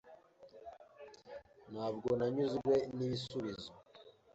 Ntabwo 1.73 2.09
nanyuzwe 2.19 2.73
nibisubizo. 2.95 3.69